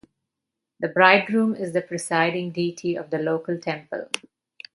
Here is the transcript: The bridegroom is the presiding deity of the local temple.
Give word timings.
The 0.79 0.87
bridegroom 0.87 1.55
is 1.55 1.73
the 1.73 1.81
presiding 1.83 2.53
deity 2.53 2.95
of 2.95 3.11
the 3.11 3.19
local 3.19 3.59
temple. 3.59 4.09